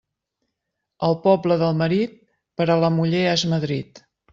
El 1.09 1.19
poble 1.27 1.59
del 1.65 1.79
marit, 1.85 2.19
per 2.59 2.71
a 2.79 2.83
la 2.87 2.95
muller 3.01 3.27
és 3.39 3.49
Madrid. 3.57 4.07